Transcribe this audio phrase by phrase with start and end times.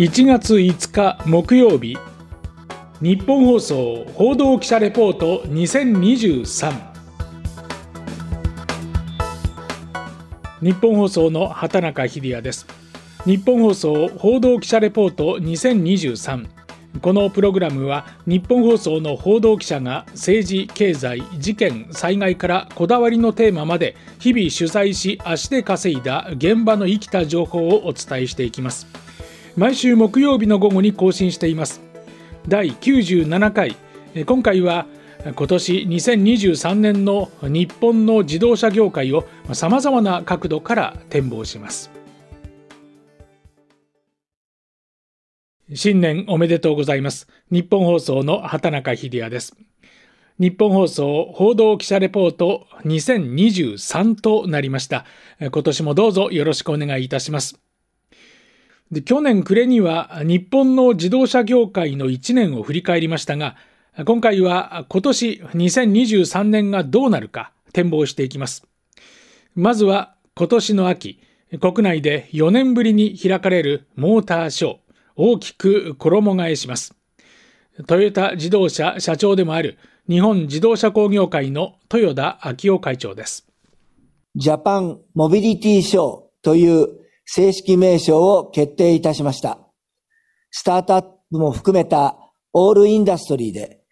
[0.00, 1.98] 1月5日木曜日
[3.02, 6.72] 日本放送報道記者レポート2023
[10.62, 12.66] 日本放送の畑中秀也です。
[13.26, 16.48] 日本放送報道記者レポート2023
[17.02, 28.86] このプログラムは日本放送の報道記者が政治、経済、事件、災害からこだわりのテーマまで日々取材し足で稼いだ現場の生きた情報をお伝えしていきます。
[29.60, 31.82] 毎週木曜日の午後に更新しています
[32.48, 33.76] 第97回
[34.24, 34.86] 今回は
[35.22, 41.90] 今年2023年の日本の自動車業界をさまざまな角度から展望します
[45.74, 47.28] 新年おめでとうございます。
[47.52, 49.54] 日本放送の畑中秀也です。
[50.40, 55.04] 日本放送報道記者レポート2023となりました。
[55.38, 57.60] 今年もどうぞよろしくお願いいたします。
[58.90, 63.56] で去年暮れには日本の自動車業界の1年を振り返りましたが、
[64.04, 68.66] 今回は今年2023年がどうなるか展望していきます。
[69.54, 71.20] まずは今年の秋、
[71.60, 74.76] 国内で4年ぶりに開かれるモーターショー。
[75.22, 76.94] 大きく衣替えします。
[77.86, 79.76] トヨタ自動車社長でもある
[80.08, 83.46] 日本自動車工業会の豊田昭夫会長です。
[84.34, 86.99] ジャパンモビリティショーという
[87.32, 89.58] 正式名称を決定いたしました。
[90.50, 92.16] スタートアップも含めた
[92.52, 93.84] オールインダストリーで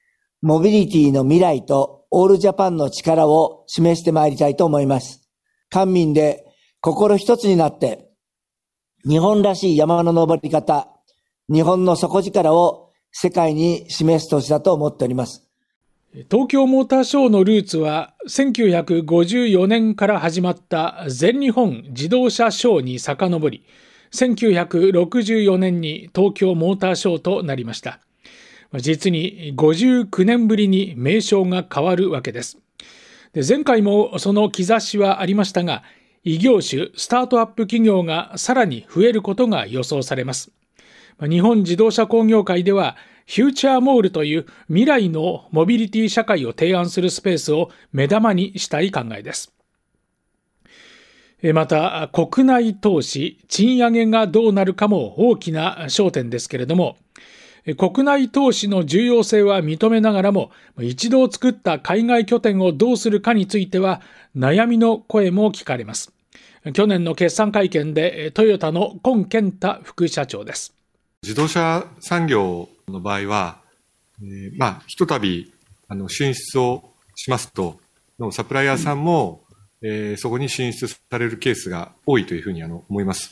[0.43, 5.31] モビリティの未来とオールジャパンの力を示してまいりたいと思います。
[5.71, 6.47] 官民で
[6.81, 8.09] 心一つになって
[9.07, 10.89] 日本らしい山の登り方、
[11.49, 15.48] 日本の底力を世界に示す年だと思っております。
[16.15, 23.63] 東京モーターショーのルーツは1954年から始まった全日本自動車ショーに遡り、
[24.13, 28.01] 1964年に東京モーターショーとなりました。
[28.79, 32.59] 実に59年ぶりに名称が変わるわけです。
[33.47, 35.83] 前回もその兆しはありましたが、
[36.25, 40.53] 異業種、スタートアップ企業がさらに増えることが予想されます。
[41.21, 42.97] 日本自動車工業会では、
[43.29, 49.53] フューチャーモールという未来のモビリティ社会を提案するスペースを目玉にしたい考えです。
[51.53, 56.97] また、国内投資、賃上げがどうなるかも大きな焦点ですけれども、
[57.77, 60.51] 国内投資の重要性は認めながらも、
[60.81, 64.01] 一度作った海外拠点をどうするかについては、
[64.35, 66.13] 悩みの声も聞かれます。
[66.73, 70.75] 去年の決算会見で、トヨタの今健太副社長です。
[71.23, 73.61] 自動車産業の場合は、
[74.21, 75.53] えー、まあ、ひとたび、
[75.89, 77.79] あの、進出をしますと、
[78.19, 79.45] のサプライヤーさんも、
[79.81, 83.31] うん、えー、そこに進出されるケースが多いというふうにあの思います。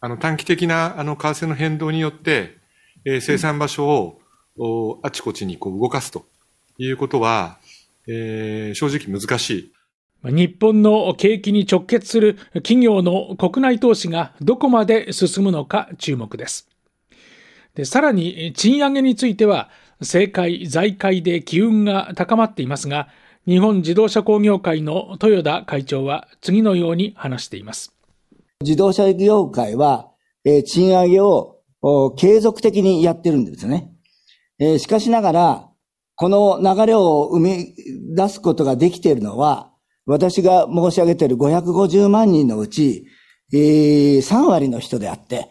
[0.00, 2.58] あの、短期的な、あの、為替の変動によって、
[3.04, 4.20] えー、生産場所を、
[4.56, 6.26] うん、あちこちにこう動かすと
[6.78, 7.58] いうことは、
[8.06, 9.72] えー、正直難しい。
[10.24, 16.67] 日本の景気に直結する企業の国内投資がどこまで進むのか注目です。
[17.78, 23.06] でさらに賃上げについては政界財界で機運が高まっていますが
[23.46, 27.94] 日本自動車工業会の豊田会長は次のように話しています。
[28.62, 30.10] 自動車業界は、
[30.44, 31.60] えー、賃上げを
[32.16, 33.92] 継続的にやってるんですね、
[34.58, 35.68] えー、しかしながら
[36.16, 37.74] この流れを生み
[38.16, 39.70] 出すことができているのは
[40.04, 43.06] 私が申し上げている550万人のうち、
[43.52, 45.48] えー、3割の人であって、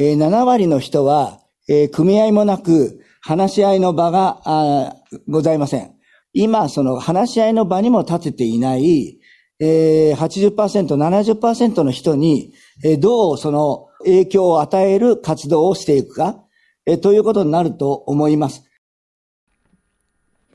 [0.00, 4.96] えー、7割の人はえー、組合もなく、話し合いの場があ
[5.28, 5.94] ございません。
[6.32, 9.18] 今、その話し合いの場にも立てていない、
[9.60, 12.52] えー、80%、70%の人に、
[12.84, 16.42] えー、どうその影響を与える活動をしていくか、
[16.86, 18.64] えー、ということになると思います。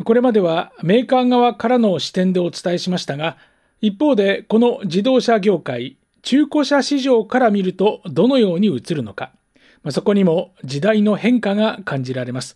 [0.03, 3.37] これまではメーカー側からの視点でお伝えしましたが、
[3.81, 9.33] 一方でこの自動車業界、中古車市場から見るとどのように映るのか。
[9.91, 12.55] そこにも時代の変化が感じられます。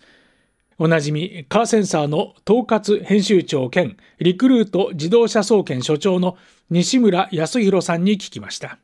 [0.80, 6.38] おなじみカーセンサーの統括編集長兼リクルート自動車総研所長の
[6.70, 8.78] 西村康弘さんに聞きました。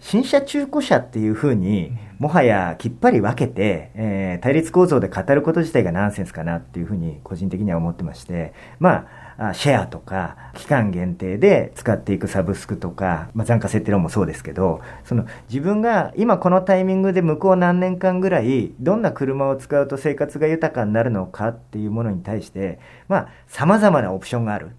[0.00, 9.06] 新車中古車っていうふうに、もはやきっぱり分けて、えー、対立構造で語ること自体がナンセンスかなっていうふうに個人的には思ってまして、まあ、
[9.54, 22.78] シェアとか、期間限定で使っていくサブスクとか、まあ、残価設定論もそうですけど、その自分が今このタイミングで向こう何年間ぐらい、どんな車を使うと生活が豊かになるのかっていうものに対して、
[23.08, 24.70] まあ、様々なオプションがある。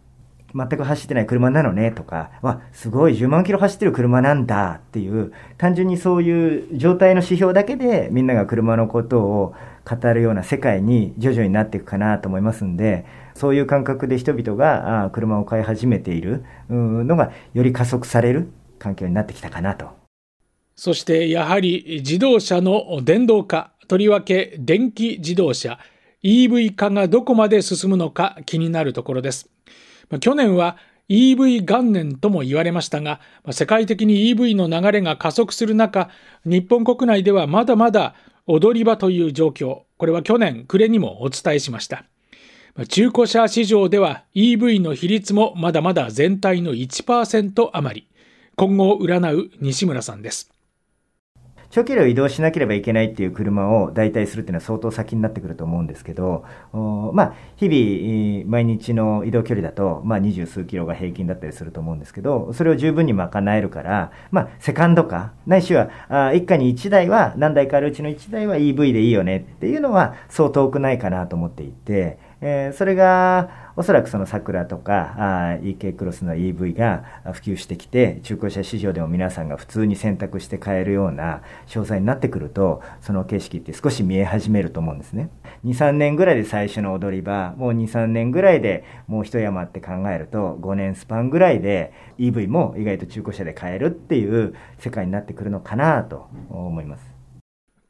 [0.55, 9.53] 全く走ってない車なのねとか、わ、すごい10万キロ走ってる車なんだっていう、単純にそういう状態の指標だけでみんなが車のことを
[9.87, 13.05] 語るような世界に徐々になっていくかなと思いますんで、
[13.37, 18.49] そういう感覚で人々が車を買い始めているのがより加速される
[18.79, 19.89] 環境になってきたかなと。
[20.75, 25.79] そしてやはり自動車の電動化、とりわけ電気自動車、
[26.23, 29.49] EV 化がどこまで進むのか気になるところです。
[30.19, 30.77] 去年は
[31.09, 36.09] EV 元年とも言われましたが、世界的に EV の流れが加速する中、
[36.43, 42.03] 日本国内ではまだまだ踊り場という状況、これは去年暮れにもお伝えしました。
[42.85, 48.07] 中古車市場では EV の比率もまだまだ全体の1%余り。
[48.55, 50.51] 今後を占う西村さんです。
[51.71, 65.89] 長距離を移動しなければいけないっていう車を代替するっていうのは相当先になってくると思うんですけど、まあ、日々、毎日の移動距離だと、まあ、二十数キロが平均だったりすると思うんですけど、それを十分に賄えるから、まあ、セカンドカー、ないしは、
[66.33, 85.29] 一家に1台は、何台かあるうちの1台は EV でいいよねっていうのは、そう遠くないかなと思っていて、えー、それが、おそらくその桜とかあ EK クロスの EV が普及してきて、中古車市場でも皆さんが普通に選択して買えるような詳細になってくると、その景色って少し見え始めると思うんですね。
[85.63, 97.17] 2、3年ぐらいで最初の踊り場、もう2、3年ぐらいでもう一山って考えると、5年スパンぐらいで EV も意外と中古車で買えるっていう世界になってくるのかなと思います。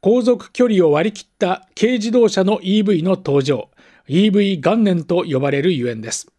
[0.02, 3.70] 航続距離を割り切った軽自動車の EV の登場。
[4.10, 6.32] EV 元年と呼ばれるゆえんです。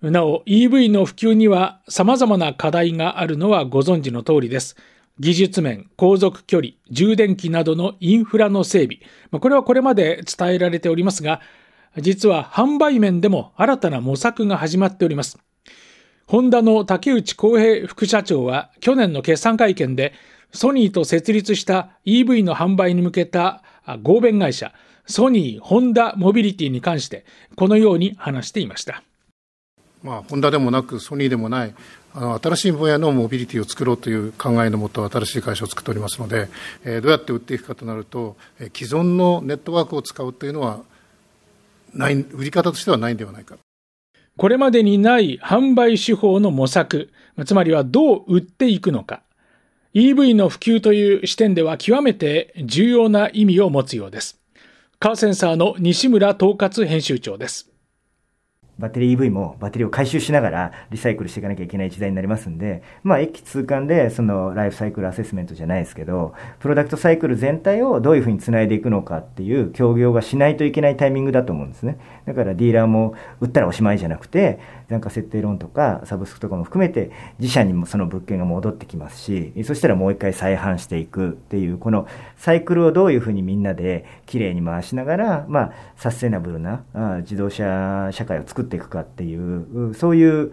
[0.00, 4.76] なお、EV の普及には様々な課題があるのはご存知の通りです。
[5.20, 8.98] 技術面、航続距離、充電器などのインフラの整備。
[9.40, 11.40] これはこれまで伝えられておりますが、
[11.98, 15.38] 実は販売面でも新たな模索が始まっております。
[16.26, 20.14] ホンダの竹内康平副社長は去年の決算会見で
[20.52, 23.62] ソニーと設立した EV の販売に向けた
[24.02, 24.72] 合弁会社
[25.06, 27.24] ソニー・ホンダモビリティに関して
[27.56, 29.02] このように話していました。
[30.02, 31.74] まあ、ホンダでもなくソニーでもない
[32.14, 36.48] あの新しい分野のモビリティを作ろうという考えのもと新しい会社を作っておりますので、
[36.84, 40.80] えー、どうやって売っていくかとなると、えー、既存のネットワークを使うというのは
[41.94, 43.56] ない売り方としてはないんではないか
[44.36, 47.10] これまでにない販売手法の模索
[47.46, 49.22] つまりはどう売っていくのか
[49.94, 54.40] EV の普及という視点では極めて重要な意味を持つようです
[54.98, 57.73] カーセンサーの西村統括編集長です。
[58.78, 71.98] バッテリー EV もバッテリーを回収しながらリサイクルしていかなきゃいけない時代になりますんで、まあ、駅通貫でそのライフサイクルアセスメントじゃないですけど、プロダクトサイクル全体をどういうふうにつないでいくのかっていう協業がしないといけないタイミングだと思うんですね。
[72.26, 82.06] だからディーラーも売ったらおしまいじゃなくて、残価設定ローンとかサブスクとかも含めて自社にもその物件が戻ってきますし、そしたらもう一回再販していくっていう、この
[82.36, 86.82] サイクルをどういうふうにみんなできれいに回しながら、まあ、サステナブルな
[87.20, 90.52] 自動車社会を作ってっていくかっていう、そういう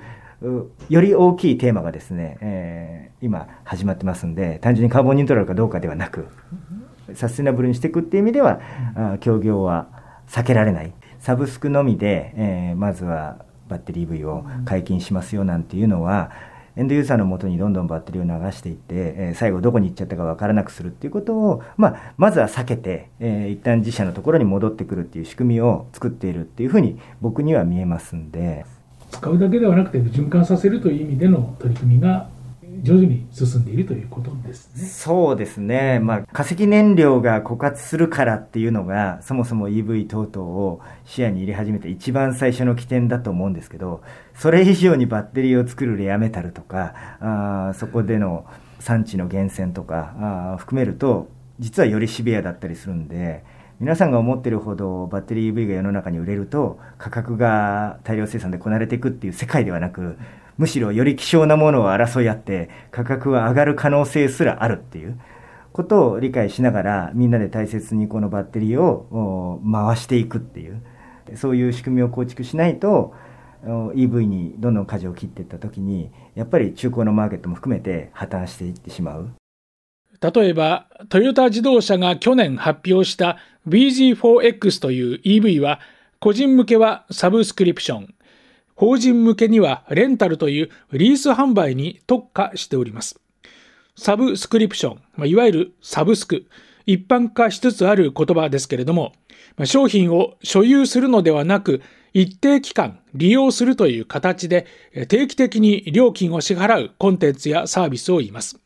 [0.90, 6.28] より大きいテーマがですね、えー、今始まってますんで、単純にカーボンニュートラルかどうかではなく、
[7.14, 8.60] サステナブルにしていくっていう意味では、
[9.20, 9.88] 協業は
[10.28, 10.94] 避けられない。
[11.20, 16.32] サブスクのみで、えー、まずはバッテリー EV を解禁しますよなんていうのは、
[16.82, 28.66] エンドユーザーのもとにどんどんバッテリーを流していって、え、最後どこに行っちゃったか分からなくするっていうことを、まあ、まずは避けて、えー、一旦自社のところに戻ってくるっていう仕組みを作っているっていうふうに僕には見えますんで。
[29.12, 32.30] 使うだけではなくて循環させるという意味での取り組みが
[32.82, 34.86] 徐々に進んでいるということですね。
[34.88, 36.00] そうですね。
[36.00, 44.02] まあ、化石燃料が枯渇するからっていうのが、そもそも EV 等々を視野に入れ始めて一番最初の起点だと思うんですけど、
[44.34, 48.46] それ以上にバッテリーを作るレアメタルとか、あそこでの
[48.80, 50.16] 産地の源泉とか
[50.54, 53.44] あ含めると、実はよりシビアだったりするんで、
[53.80, 60.18] 皆さんが思ってるほどバッテリー EV が世の中に売れると価格が大量生産でこなれていくっていう世界ではなく
[60.62, 65.20] むしろより希少なものを争い合って価格は上がる可能性すらあるっていう
[65.74, 70.84] ことを理解しながらみんなで大切にこのバッテリーを回していくっていう
[71.36, 73.16] そういう仕組みを構築しないと
[73.64, 79.32] EV にどんどん舵を切っていった時にやっぱり中古のマーケットも含めて破綻していってしまう。
[80.22, 83.38] 例えばトヨタ自動車が去年発表した
[83.68, 85.80] BG4X という EV は
[86.20, 88.14] 個人向けはサブスクリプション
[88.82, 93.20] 法人向けにはレンタルというリース販売に特化しております。
[93.96, 96.48] サブスクリプション、いわゆるサブスク、
[96.88, 99.14] 一般化しつつある言葉ですけれども、
[99.66, 104.66] 商品を所有するのではなく、一定期間利用するという形で
[105.10, 108.60] 定期的に料金を支払うコンテンツやサービスを言います。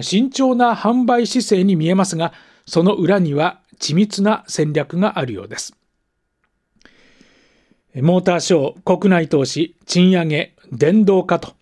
[0.00, 2.32] 慎重な販売姿勢に見えますが、
[2.64, 5.76] その裏には緻密な戦略があるようです。
[8.02, 11.54] モーターショー、国内投資、賃上げ、電動化と、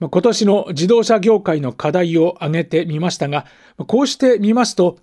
[0.00, 3.46] 今年の自動車業界の課題を挙げてみましたが、
[3.86, 4.98] こうしてみますと、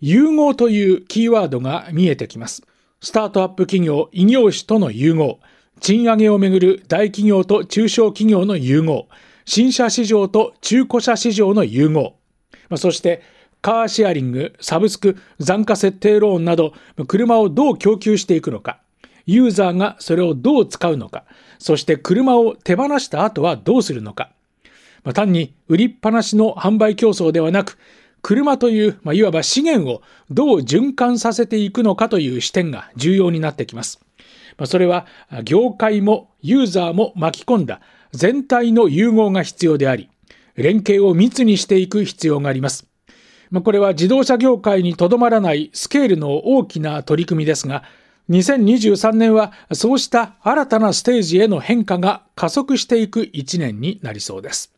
[0.00, 2.62] 融合というキーワードが見えてきます。
[3.00, 5.40] スタートアップ企業、異業種との融合、
[5.80, 9.08] 賃上げをめぐる大企業と中小企業の融合、
[9.44, 12.16] 新車市場と中古車市場の融合、
[12.76, 13.22] そして
[13.60, 16.72] カーシェアリング、サブスク、残価設定ローンなど、
[17.06, 18.80] 車をどう供給していくのか、
[19.26, 21.24] ユーザーがそれをどう使うのか、
[21.58, 24.30] そして車を手放した後はどうするのか。
[25.02, 27.78] まあ、単に売りっぱなしの販売競争ではなく、
[28.22, 34.00] 車という、まあ、いわば資源をどう循環させていくのかという視点が重要になってきます。
[34.56, 35.06] まあ、それは
[35.44, 37.80] 業界もユーザーも巻き込んだ
[38.12, 40.08] 全体の融合が必要であり、
[40.56, 42.86] 連携を密にしていく必要があります。
[43.50, 47.82] まあ、これは自動車業界にとどまらないスケールの大きな取り組みですが、
[48.30, 54.72] 2023年はそうした新たなステージへの変化が加速していく1年になりそうです。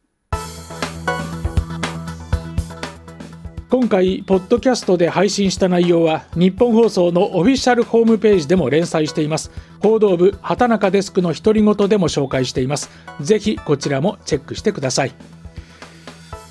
[3.69, 9.51] 今回、ポッドキャストで配信した内容は、日本放送のオフィシャルホームページでも連載しています。
[9.81, 12.91] 報道部、畑中デスクの独り言でも紹介しています。
[13.21, 15.13] ぜひ、こちらもチェックしてください。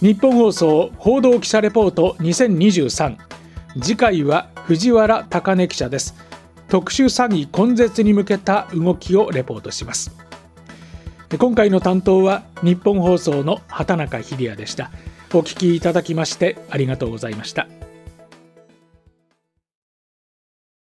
[0.02, 3.16] 日本放送報道記者レポート2023。
[3.82, 6.16] 次回は藤原貴根記者です。
[6.68, 10.12] 特殊詐欺根絶に向けた動きをレポートします。
[11.38, 14.92] 今回の担当は日本放送の畑中秀也でした。
[15.34, 17.68] お聞きいただきましてありがとうございました。